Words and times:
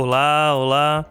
Olá, 0.00 0.54
olá. 0.54 1.06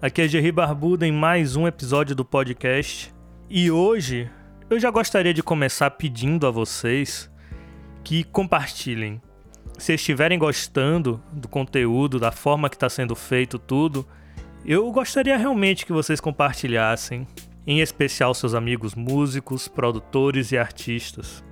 Aqui 0.00 0.22
é 0.22 0.28
Jerry 0.28 0.52
Barbuda 0.52 1.04
em 1.04 1.10
mais 1.10 1.56
um 1.56 1.66
episódio 1.66 2.14
do 2.14 2.24
podcast. 2.24 3.12
E 3.50 3.68
hoje 3.68 4.30
eu 4.70 4.78
já 4.78 4.92
gostaria 4.92 5.34
de 5.34 5.42
começar 5.42 5.90
pedindo 5.90 6.46
a 6.46 6.50
vocês 6.52 7.28
que 8.04 8.22
compartilhem. 8.22 9.20
Se 9.76 9.92
estiverem 9.92 10.38
gostando 10.38 11.20
do 11.32 11.48
conteúdo, 11.48 12.20
da 12.20 12.30
forma 12.30 12.70
que 12.70 12.76
está 12.76 12.88
sendo 12.88 13.16
feito 13.16 13.58
tudo, 13.58 14.06
eu 14.64 14.88
gostaria 14.92 15.36
realmente 15.36 15.84
que 15.84 15.92
vocês 15.92 16.20
compartilhassem, 16.20 17.26
em 17.66 17.80
especial 17.80 18.32
seus 18.34 18.54
amigos 18.54 18.94
músicos, 18.94 19.66
produtores 19.66 20.52
e 20.52 20.56
artistas. 20.56 21.42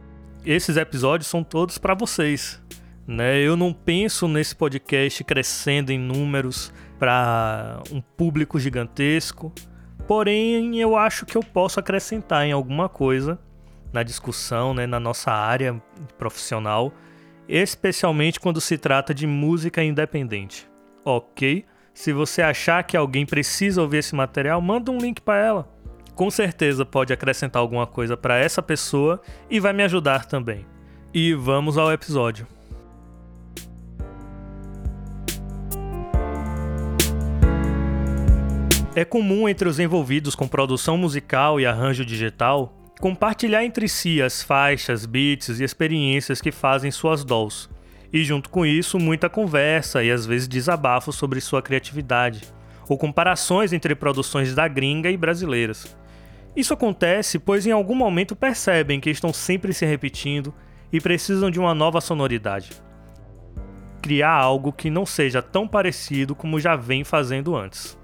Esses 0.45 0.77
episódios 0.77 1.27
são 1.27 1.42
todos 1.42 1.78
para 1.78 1.95
vocês. 1.95 2.64
Né? 3.06 3.38
Eu 3.38 3.56
não 3.56 3.73
penso 3.73 4.27
nesse 4.27 4.55
podcast 4.55 5.23
crescendo 5.23 5.92
em 5.92 5.98
números 5.98 6.73
para 6.98 7.80
um 7.92 8.01
público 8.01 8.59
gigantesco, 8.59 9.52
porém 10.09 10.80
eu 10.80 10.97
acho 10.97 11.24
que 11.24 11.37
eu 11.37 11.42
posso 11.42 11.78
acrescentar 11.78 12.45
em 12.47 12.52
alguma 12.52 12.88
coisa 12.88 13.38
na 13.92 14.02
discussão, 14.02 14.74
né, 14.74 14.87
na 14.87 14.98
nossa 14.98 15.30
área 15.30 15.80
profissional, 16.19 16.92
especialmente 17.48 18.41
quando 18.41 18.61
se 18.61 18.77
trata 18.77 19.14
de 19.14 19.27
música 19.27 19.83
independente. 19.83 20.69
Ok? 21.05 21.64
Se 21.95 22.12
você 22.12 22.42
achar 22.42 22.83
que 22.83 22.97
alguém 22.97 23.25
precisa 23.25 23.80
ouvir 23.80 23.98
esse 23.98 24.14
material, 24.14 24.61
manda 24.61 24.91
um 24.91 24.98
link 24.98 25.20
para 25.20 25.38
ela. 25.38 25.69
Com 26.14 26.30
certeza 26.30 26.84
pode 26.84 27.12
acrescentar 27.12 27.61
alguma 27.61 27.86
coisa 27.86 28.16
para 28.16 28.36
essa 28.36 28.62
pessoa 28.62 29.20
e 29.48 29.61
vai 29.61 29.73
me 29.73 29.83
ajudar 29.83 30.27
também. 30.27 30.66
E 31.14 31.33
vamos 31.33 31.78
ao 31.78 31.92
episódio. 31.92 32.55
É 38.98 39.05
comum 39.05 39.47
entre 39.47 39.69
os 39.69 39.78
envolvidos 39.78 40.34
com 40.34 40.48
produção 40.48 40.97
musical 40.97 41.61
e 41.61 41.66
arranjo 41.66 42.02
digital 42.02 42.72
compartilhar 42.98 43.62
entre 43.62 43.91
si 43.91 44.22
as 44.22 44.42
faixas, 44.42 45.05
beats 45.05 45.61
e 45.61 45.64
experiências 45.64 46.41
que 46.41 46.50
fazem 46.50 46.91
suas 46.91 47.22
dolls. 47.22 47.69
E 48.11 48.24
junto 48.24 48.48
com 48.48 48.64
isso, 48.64 48.98
muita 48.98 49.28
conversa 49.28 50.02
e 50.02 50.11
às 50.11 50.24
vezes 50.24 50.48
desabafo 50.48 51.12
sobre 51.12 51.42
sua 51.42 51.61
criatividade, 51.61 52.44
ou 52.89 52.97
comparações 52.97 53.74
entre 53.74 53.94
produções 53.94 54.55
da 54.55 54.67
gringa 54.67 55.11
e 55.11 55.17
brasileiras. 55.19 55.94
Isso 56.56 56.72
acontece 56.72 57.39
pois 57.39 57.67
em 57.67 57.72
algum 57.72 57.94
momento 57.94 58.34
percebem 58.34 58.98
que 58.98 59.11
estão 59.11 59.30
sempre 59.30 59.74
se 59.74 59.84
repetindo 59.84 60.55
e 60.91 61.02
precisam 61.02 61.50
de 61.50 61.61
uma 61.61 61.74
nova 61.74 62.00
sonoridade. 62.00 62.70
Criar 64.00 64.33
algo 64.33 64.72
que 64.72 64.89
não 64.89 65.05
seja 65.05 65.42
tão 65.42 65.69
parecido 65.69 66.34
como 66.34 66.58
já 66.58 66.74
vem 66.77 67.05
fazendo 67.05 67.55
antes. 67.55 67.98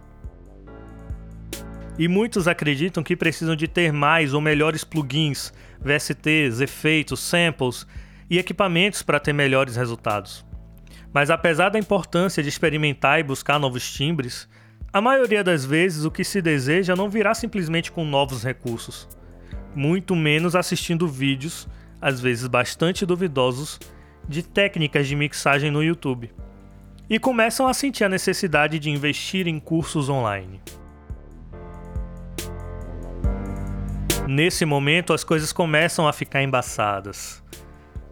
E 1.99 2.09
muitos 2.09 2.49
acreditam 2.49 3.03
que 3.03 3.17
precisam 3.17 3.55
de 3.55 3.69
ter 3.69 3.93
mais 3.93 4.33
ou 4.33 4.41
melhores 4.41 4.83
plugins, 4.83 5.53
VSTs, 5.81 6.61
efeitos, 6.61 7.21
samples 7.21 7.87
e 8.31 8.39
equipamentos 8.39 9.03
para 9.03 9.21
ter 9.21 9.33
melhores 9.33 9.77
resultados. 9.77 10.45
Mas 11.13 11.29
apesar 11.29 11.69
da 11.69 11.79
importância 11.79 12.43
de 12.43 12.49
experimentar 12.49 13.21
e 13.21 13.23
buscar 13.23 13.59
novos 13.59 13.93
timbres, 13.93 14.49
a 14.91 15.01
maioria 15.01 15.45
das 15.45 15.65
vezes 15.65 16.05
o 16.05 16.11
que 16.11 16.25
se 16.25 16.41
deseja 16.41 16.97
não 16.97 17.11
virá 17.11 17.35
simplesmente 17.35 17.93
com 17.93 18.05
novos 18.05 18.43
recursos, 18.43 19.07
muito 19.75 20.17
menos 20.17 20.57
assistindo 20.57 21.07
vídeos, 21.07 21.69
às 22.01 22.21
vezes 22.21 22.47
bastante 22.47 23.05
duvidosos, 23.05 23.79
de 24.27 24.43
técnicas 24.43 25.07
de 25.07 25.17
mixagem 25.17 25.71
no 25.71 25.83
YouTube. 25.83 26.31
E 27.09 27.19
começam 27.19 27.67
a 27.67 27.75
sentir 27.75 28.05
a 28.05 28.09
necessidade 28.09 28.79
de 28.79 28.91
investir 28.91 29.47
em 29.47 29.59
cursos 29.61 30.09
online. 30.09 30.61
Nesse 34.35 34.65
momento, 34.65 35.13
as 35.13 35.23
coisas 35.23 35.53
começam 35.53 36.09
a 36.09 36.13
ficar 36.13 36.43
embaçadas. 36.43 37.45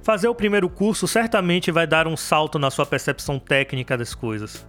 Fazer 0.02 0.28
o 0.28 0.34
primeiro 0.34 0.68
curso 0.68 1.08
certamente 1.08 1.72
vai 1.72 1.86
dar 1.86 2.06
um 2.06 2.14
salto 2.14 2.58
na 2.58 2.70
sua 2.70 2.84
percepção 2.84 3.38
técnica 3.38 3.96
das 3.96 4.14
coisas. 4.14 4.68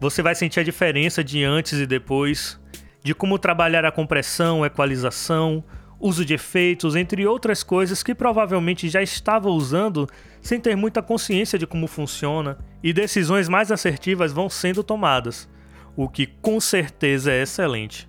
Você 0.00 0.22
vai 0.22 0.34
sentir 0.34 0.60
a 0.60 0.62
diferença 0.62 1.22
de 1.22 1.44
antes 1.44 1.74
e 1.74 1.86
depois, 1.86 2.58
de 3.04 3.14
como 3.14 3.38
trabalhar 3.38 3.84
a 3.84 3.92
compressão, 3.92 4.64
equalização, 4.64 5.62
uso 6.00 6.24
de 6.24 6.32
efeitos, 6.32 6.96
entre 6.96 7.26
outras 7.26 7.62
coisas 7.62 8.02
que 8.02 8.14
provavelmente 8.14 8.88
já 8.88 9.02
estava 9.02 9.50
usando 9.50 10.08
sem 10.40 10.58
ter 10.58 10.74
muita 10.76 11.02
consciência 11.02 11.58
de 11.58 11.66
como 11.66 11.86
funciona, 11.86 12.56
e 12.82 12.94
decisões 12.94 13.50
mais 13.50 13.70
assertivas 13.70 14.32
vão 14.32 14.48
sendo 14.48 14.82
tomadas, 14.82 15.46
o 15.94 16.08
que 16.08 16.26
com 16.26 16.58
certeza 16.58 17.30
é 17.30 17.42
excelente 17.42 18.08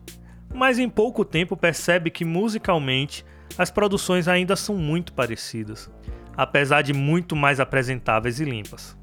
mas 0.54 0.80
em 0.80 0.90
pouco 0.90 1.24
tempo 1.26 1.56
percebe 1.56 2.10
que 2.10 2.26
musicalmente 2.26 3.26
as 3.58 3.72
produções 3.72 4.28
ainda 4.28 4.56
são 4.56 4.76
muito 4.76 5.14
parecidas, 5.14 5.92
apesar 6.36 6.82
de 6.82 6.94
muito 6.94 7.36
mais 7.36 7.60
apresentáveis 7.60 8.40
e 8.40 8.46
limpas. 8.46 8.98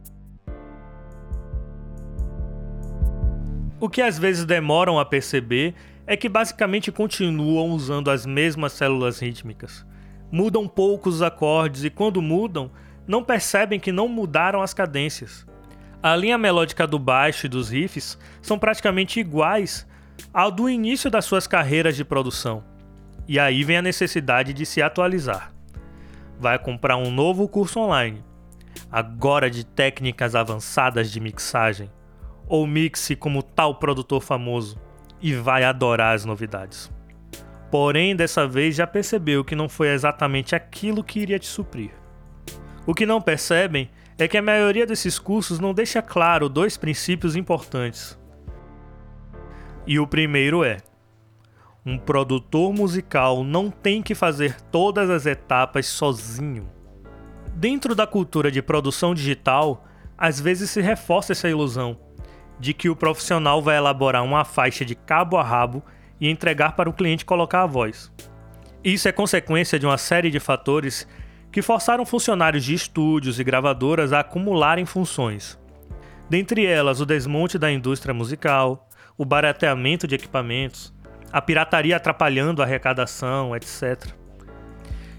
O 3.81 3.89
que 3.89 4.01
às 4.01 4.19
vezes 4.19 4.45
demoram 4.45 4.99
a 4.99 5.05
perceber 5.05 5.75
é 6.07 6.17
que 6.17 6.29
basicamente 6.29 6.93
continuam 6.93 7.71
usando 7.71 8.11
as 8.11 8.25
mesmas 8.25 8.73
células 8.73 9.19
rítmicas. 9.19 9.87
Mudam 10.31 10.67
poucos 10.67 11.17
os 11.17 11.23
acordes 11.23 11.85
e 11.85 11.91
quando 11.91 12.23
mudam, 12.23 12.71
não 13.07 13.23
percebem 13.23 13.79
que 13.79 13.93
não 13.93 14.09
mudaram 14.09 14.63
as 14.63 14.73
cadências. 14.73 15.47
A 16.03 16.15
linha 16.17 16.37
melódica 16.37 16.87
do 16.87 16.99
baixo 16.99 17.47
e 17.47 17.49
dos 17.49 17.71
riffs 17.71 18.19
são 18.41 18.59
praticamente 18.59 19.21
iguais 19.21 19.87
ao 20.33 20.51
do 20.51 20.69
início 20.69 21.11
das 21.11 21.25
suas 21.25 21.47
carreiras 21.47 21.97
de 21.97 22.05
produção. 22.05 22.65
E 23.27 23.39
aí 23.39 23.65
vem 23.65 23.77
a 23.77 23.83
necessidade 23.83 24.53
de 24.53 24.67
se 24.67 24.83
atualizar. 24.83 25.53
Vai 26.39 26.59
comprar 26.59 26.97
um 26.97 27.11
novo 27.11 27.49
curso 27.49 27.81
online, 27.81 28.23
agora 28.91 29.51
de 29.51 29.65
técnicas 29.65 30.35
avançadas 30.35 31.11
de 31.11 31.21
mixagem, 31.21 31.91
ou 32.47 32.67
mixe 32.67 33.17
como 33.17 33.43
tal 33.43 33.77
produtor 33.77 34.21
famoso, 34.21 34.79
e 35.21 35.33
vai 35.35 35.65
adorar 35.65 36.15
as 36.15 36.25
novidades. 36.25 36.91
Porém, 37.71 38.15
dessa 38.15 38.47
vez 38.47 38.77
já 38.77 38.87
percebeu 38.87 39.45
que 39.45 39.57
não 39.57 39.69
foi 39.69 39.89
exatamente 39.89 40.55
aquilo 40.55 41.03
que 41.03 41.21
iria 41.21 41.39
te 41.39 41.47
suprir. 41.47 41.91
O 42.87 42.95
que 42.95 43.07
não 43.07 43.21
percebem 43.21 43.91
é 44.19 44.29
que 44.29 44.37
a 44.37 44.43
maioria 44.43 44.87
desses 44.87 45.19
cursos 45.19 45.59
não 45.59 45.73
deixa 45.73 46.03
claro 46.03 46.49
dois 46.49 46.77
princípios 46.77 47.35
importantes. 47.35 48.19
E 49.87 49.99
o 49.99 50.07
primeiro 50.07 50.65
é: 50.65 50.79
um 51.85 51.99
produtor 51.99 52.73
musical 52.73 53.45
não 53.45 53.71
tem 53.71 54.03
que 54.03 54.15
fazer 54.15 54.61
todas 54.71 55.11
as 55.11 55.27
etapas 55.27 55.87
sozinho. 55.87 56.69
Dentro 57.55 57.95
da 57.95 58.07
cultura 58.07 58.51
de 58.51 58.63
produção 58.63 59.15
digital, 59.15 59.85
às 60.17 60.41
vezes 60.41 60.71
se 60.71 60.81
reforça 60.81 61.33
essa 61.33 61.49
ilusão 61.49 61.99
de 62.59 62.73
que 62.73 62.89
o 62.89 62.97
profissional 62.97 63.61
vai 63.61 63.77
elaborar 63.77 64.25
uma 64.25 64.45
faixa 64.45 64.85
de 64.85 64.95
cabo 64.95 65.37
a 65.37 65.43
rabo 65.43 65.83
e 66.21 66.29
entregar 66.29 66.77
para 66.77 66.89
o 66.89 66.93
cliente 66.93 67.25
colocar 67.25 67.63
a 67.63 67.67
voz. 67.67 68.11
Isso 68.83 69.09
é 69.09 69.13
consequência 69.13 69.79
de 69.79 69.87
uma 69.87 69.99
série 69.99 70.31
de 70.31 70.41
fatores 70.41 71.07
que 71.51 71.63
forçaram 71.63 72.05
funcionários 72.05 72.65
de 72.65 72.75
estúdios 72.75 73.39
e 73.39 73.45
gravadoras 73.45 74.13
a 74.13 74.21
acumularem 74.21 74.85
funções. 74.85 75.59
Dentre 76.29 76.65
elas, 76.65 77.01
o 77.01 77.07
desmonte 77.07 77.59
da 77.59 77.71
indústria 77.71 78.15
musical, 78.15 78.89
o 79.17 79.25
barateamento 79.25 80.07
de 80.07 80.15
equipamentos, 80.15 80.93
a 81.33 81.41
pirataria 81.41 81.97
atrapalhando 81.97 82.63
a 82.63 82.65
arrecadação, 82.65 83.55
etc. 83.55 84.13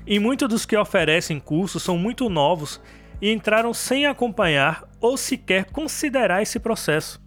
E 0.05 0.19
muitos 0.19 0.47
dos 0.47 0.65
que 0.65 0.77
oferecem 0.77 1.39
cursos 1.39 1.83
são 1.83 1.97
muito 1.97 2.29
novos 2.29 2.81
e 3.21 3.31
entraram 3.31 3.73
sem 3.73 4.05
acompanhar 4.05 4.83
ou 4.99 5.17
sequer 5.17 5.65
considerar 5.65 6.41
esse 6.41 6.59
processo, 6.59 7.21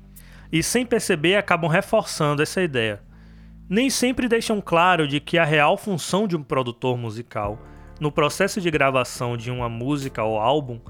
e 0.53 0.62
sem 0.62 0.85
perceber 0.87 1.37
acabam 1.37 1.70
reforçando 1.70 2.43
essa 2.43 2.62
ideia. 2.62 3.03
Nem 3.69 3.91
sempre 3.91 4.29
deixam 4.29 4.61
claro 4.61 5.06
de 5.06 5.21
que 5.21 5.38
a 5.38 5.44
real 5.44 5.76
função 5.76 6.26
de 6.26 6.37
um 6.37 6.43
produtor 6.43 6.97
musical 6.97 7.59
no 8.00 8.12
processo 8.12 8.61
de 8.61 8.71
gravação 8.71 9.37
de 9.37 9.50
uma 9.50 9.69
música 9.69 10.23
ou 10.23 10.38
álbum 10.38 10.81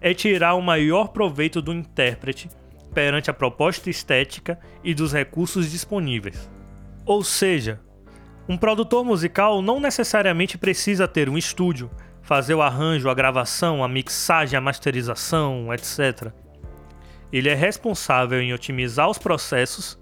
é 0.00 0.14
tirar 0.14 0.54
o 0.54 0.62
maior 0.62 1.08
proveito 1.08 1.60
do 1.60 1.72
intérprete 1.72 2.48
perante 2.92 3.30
a 3.30 3.34
proposta 3.34 3.88
estética 3.88 4.58
e 4.82 4.94
dos 4.94 5.12
recursos 5.12 5.70
disponíveis. 5.70 6.50
Ou 7.04 7.22
seja, 7.24 7.80
um 8.48 8.56
produtor 8.56 9.04
musical 9.04 9.62
não 9.62 9.78
necessariamente 9.78 10.58
precisa 10.58 11.06
ter 11.06 11.28
um 11.28 11.38
estúdio, 11.38 11.90
fazer 12.22 12.54
o 12.54 12.62
arranjo, 12.62 13.08
a 13.08 13.14
gravação, 13.14 13.82
a 13.82 13.88
mixagem, 13.88 14.56
a 14.56 14.60
masterização, 14.60 15.72
etc. 15.72 16.32
Ele 17.32 17.48
é 17.48 17.54
responsável 17.54 18.40
em 18.40 18.52
otimizar 18.52 19.08
os 19.08 19.18
processos 19.18 19.98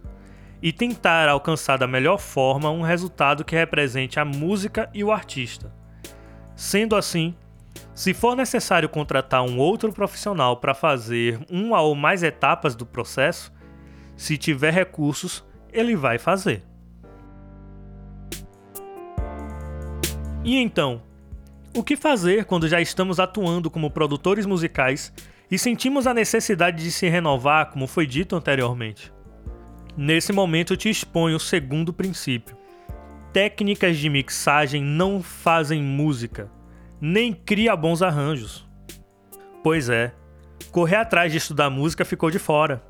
e 0.63 0.73
tentar 0.73 1.29
alcançar 1.29 1.77
da 1.77 1.87
melhor 1.87 2.19
forma 2.19 2.71
um 2.71 2.83
resultado 2.83 3.45
que 3.45 3.55
represente 3.55 4.19
a 4.19 4.25
música 4.25 4.91
e 4.93 5.05
o 5.05 5.13
artista. 5.13 5.73
Sendo 6.57 6.97
assim, 6.97 7.37
se 7.99 8.15
for 8.15 8.37
necessário 8.37 8.89
contratar 8.89 9.43
um 9.43 9.59
outro 9.59 9.93
profissional 9.93 10.59
para 10.59 10.73
fazer 10.73 11.41
uma 11.51 11.81
ou 11.81 11.97
mais 11.97 12.23
etapas 12.23 12.77
do 12.77 12.87
processo, 12.87 13.53
Se 14.17 14.37
tiver 14.37 14.73
recursos, 14.73 15.45
ele 15.73 15.95
vai 15.95 16.19
fazer. 16.19 16.65
E 20.45 20.57
então, 20.57 21.03
o 21.73 21.85
que 21.85 21.97
fazer 21.97 22.45
quando 22.45 22.69
já 22.69 22.81
estamos 22.81 23.21
atuando 23.21 23.71
como 23.71 23.91
produtores 23.91 24.45
musicais 24.45 25.13
e 25.49 25.57
sentimos 25.57 26.09
a 26.09 26.15
necessidade 26.15 26.83
de 26.83 26.91
se 26.91 27.09
renovar, 27.09 27.71
como 27.71 27.87
foi 27.87 28.07
dito 28.09 28.35
anteriormente? 28.35 29.13
Nesse 29.97 30.33
momento 30.33 30.73
eu 30.73 30.77
te 30.77 30.89
exponho 30.89 31.37
o 31.37 31.41
segundo 31.41 31.93
princípio. 31.93 32.57
Técnicas 33.33 33.97
de 33.97 34.09
mixagem 34.09 34.83
não 34.83 35.23
fazem 35.23 35.81
música, 35.81 36.51
nem 37.01 37.33
cria 37.33 37.77
bons 37.77 38.03
arranjos. 38.03 38.67
Pois 39.63 39.89
é, 39.89 40.13
correr 40.71 40.97
atrás 40.97 41.33
de 41.33 41.39
estudar 41.39 41.71
música 41.71 42.05
ficou 42.05 42.31
de 42.31 42.39
fora. 42.39 42.83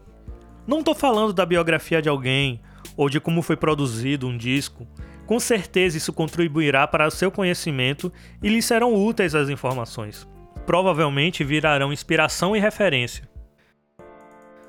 Não 0.67 0.83
tô 0.83 0.95
falando 0.95 1.33
da 1.33 1.47
biografia 1.47 2.03
de 2.03 2.09
alguém 2.09 2.61
ou 2.97 3.09
de 3.09 3.21
como 3.21 3.43
foi 3.43 3.57
produzido 3.57 4.27
um 4.27 4.37
disco. 4.37 4.87
Com 5.27 5.39
certeza 5.39 5.97
isso 5.97 6.13
contribuirá 6.13 6.87
para 6.87 7.07
o 7.07 7.11
seu 7.11 7.31
conhecimento 7.31 8.13
e 8.43 8.49
lhe 8.49 8.63
serão 8.63 8.95
úteis 8.95 9.35
as 9.35 9.49
informações. 9.49 10.29
Provavelmente 10.67 11.45
virarão 11.45 11.93
inspiração 11.93 12.57
e 12.57 12.61
referência. 12.61 13.29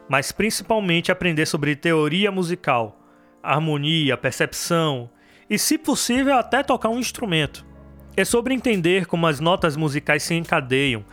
Mas 0.07 0.31
principalmente 0.31 1.12
aprender 1.12 1.45
sobre 1.45 1.75
teoria 1.75 2.31
musical, 2.31 3.00
harmonia, 3.44 4.18
percepção 4.18 5.09
e, 5.50 5.57
se 5.57 5.77
possível, 5.77 6.36
até 6.36 6.63
tocar 6.63 6.89
um 6.89 7.00
instrumento. 7.00 7.69
É 8.19 8.25
sobre 8.25 8.54
entender 8.54 9.06
como 9.06 9.27
as 9.27 9.39
notas 9.39 9.77
musicais 9.77 10.24
se 10.24 10.36
encadeiam, 10.36 11.06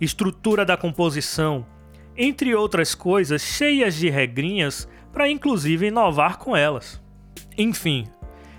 estrutura 0.00 0.64
da 0.64 0.76
composição, 0.76 1.66
entre 2.16 2.54
outras 2.54 2.94
coisas 2.94 3.42
cheias 3.42 3.96
de 3.96 4.08
regrinhas 4.08 4.88
para 5.12 5.28
inclusive 5.28 5.88
inovar 5.88 6.38
com 6.38 6.56
elas. 6.56 7.02
Enfim, 7.58 8.06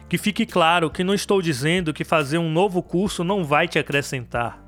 que 0.09 0.17
fique 0.17 0.45
claro 0.45 0.89
que 0.89 1.05
não 1.05 1.13
estou 1.13 1.41
dizendo 1.41 1.93
que 1.93 2.03
fazer 2.03 2.37
um 2.37 2.51
novo 2.51 2.83
curso 2.83 3.23
não 3.23 3.45
vai 3.45 3.65
te 3.65 3.79
acrescentar. 3.79 4.61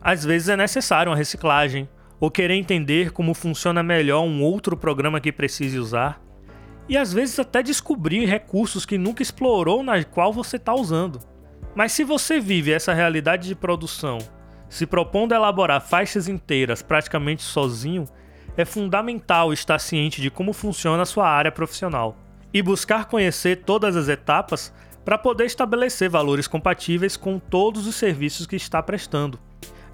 Às 0.00 0.24
vezes 0.24 0.48
é 0.48 0.56
necessário 0.56 1.12
uma 1.12 1.18
reciclagem, 1.18 1.86
ou 2.18 2.30
querer 2.30 2.54
entender 2.54 3.10
como 3.10 3.34
funciona 3.34 3.82
melhor 3.82 4.22
um 4.22 4.42
outro 4.42 4.74
programa 4.74 5.20
que 5.20 5.30
precise 5.30 5.78
usar, 5.78 6.18
e 6.88 6.96
às 6.96 7.12
vezes 7.12 7.38
até 7.38 7.62
descobrir 7.62 8.24
recursos 8.24 8.86
que 8.86 8.96
nunca 8.96 9.22
explorou 9.22 9.82
na 9.82 10.02
qual 10.02 10.32
você 10.32 10.56
está 10.56 10.74
usando. 10.74 11.28
Mas 11.74 11.92
se 11.92 12.04
você 12.04 12.40
vive 12.40 12.72
essa 12.72 12.92
realidade 12.92 13.48
de 13.48 13.54
produção, 13.54 14.18
se 14.68 14.86
propondo 14.86 15.32
a 15.32 15.36
elaborar 15.36 15.80
faixas 15.80 16.28
inteiras 16.28 16.82
praticamente 16.82 17.42
sozinho, 17.42 18.06
é 18.56 18.64
fundamental 18.64 19.52
estar 19.52 19.78
ciente 19.78 20.20
de 20.20 20.30
como 20.30 20.52
funciona 20.52 21.02
a 21.02 21.06
sua 21.06 21.28
área 21.28 21.52
profissional 21.52 22.16
e 22.52 22.62
buscar 22.62 23.06
conhecer 23.06 23.62
todas 23.64 23.96
as 23.96 24.08
etapas 24.08 24.72
para 25.04 25.16
poder 25.16 25.46
estabelecer 25.46 26.10
valores 26.10 26.46
compatíveis 26.46 27.16
com 27.16 27.38
todos 27.38 27.86
os 27.86 27.94
serviços 27.94 28.46
que 28.46 28.56
está 28.56 28.82
prestando 28.82 29.38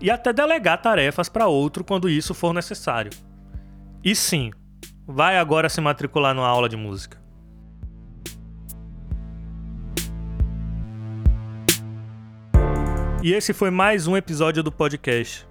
e 0.00 0.10
até 0.10 0.32
delegar 0.32 0.80
tarefas 0.80 1.28
para 1.28 1.46
outro 1.46 1.84
quando 1.84 2.08
isso 2.08 2.34
for 2.34 2.52
necessário. 2.52 3.12
E 4.02 4.14
sim, 4.14 4.50
vai 5.06 5.38
agora 5.38 5.68
se 5.68 5.80
matricular 5.80 6.34
numa 6.34 6.48
aula 6.48 6.68
de 6.68 6.76
música. 6.76 7.25
E 13.26 13.34
esse 13.34 13.52
foi 13.52 13.72
mais 13.72 14.06
um 14.06 14.16
episódio 14.16 14.62
do 14.62 14.70
podcast. 14.70 15.44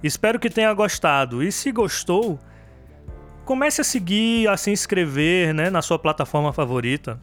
Espero 0.00 0.38
que 0.38 0.48
tenha 0.48 0.72
gostado. 0.72 1.42
E 1.42 1.50
se 1.50 1.72
gostou, 1.72 2.38
comece 3.44 3.80
a 3.80 3.84
seguir, 3.84 4.46
a 4.46 4.56
se 4.56 4.70
inscrever 4.70 5.52
né, 5.52 5.70
na 5.70 5.82
sua 5.82 5.98
plataforma 5.98 6.52
favorita. 6.52 7.20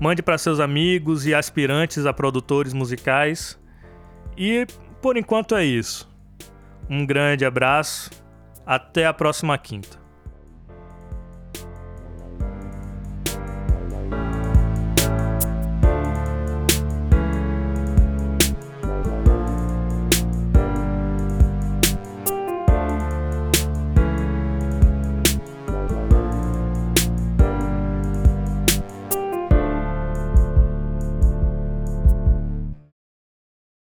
Mande 0.00 0.22
para 0.22 0.38
seus 0.38 0.60
amigos 0.60 1.26
e 1.26 1.34
aspirantes 1.34 2.06
a 2.06 2.12
produtores 2.14 2.72
musicais. 2.72 3.60
E 4.34 4.66
por 5.02 5.18
enquanto 5.18 5.56
é 5.56 5.62
isso. 5.62 6.10
Um 6.88 7.04
grande 7.04 7.44
abraço. 7.44 8.08
Até 8.64 9.04
a 9.04 9.12
próxima 9.12 9.58
quinta. 9.58 10.01